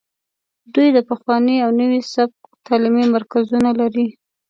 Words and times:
دوی 0.73 0.87
د 0.95 0.97
پخواني 1.09 1.55
او 1.65 1.69
نوي 1.81 2.01
سبک 2.13 2.39
تعلیمي 2.67 3.05
مرکزونه 3.15 3.69
لري 3.79 4.07